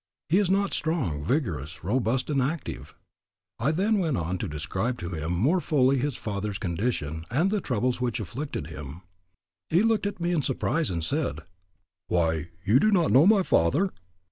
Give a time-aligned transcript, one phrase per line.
[0.29, 2.95] "He is not strong, vigorous, robust, and active."
[3.59, 7.61] I then went on to describe to him more fully his father's condition and the
[7.61, 9.03] troubles which afflicted him.
[9.69, 11.41] He looked at me in surprise and said,
[12.07, 13.91] "Why, you do not know my father?"